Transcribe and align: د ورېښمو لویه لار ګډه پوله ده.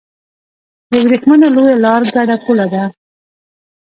د 0.91 0.93
ورېښمو 1.05 1.35
لویه 1.55 1.75
لار 1.85 2.01
ګډه 2.15 2.35
پوله 2.43 2.65
ده. 2.73 2.83